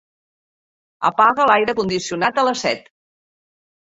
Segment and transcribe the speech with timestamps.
[1.09, 2.89] Apaga l'aire condicionat a les set.